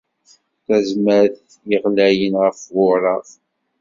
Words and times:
Tazmert 0.65 1.39
i 1.55 1.57
yeɣlayen 1.69 2.33
ɣef 2.43 2.59
wuṛeɣ. 2.75 3.25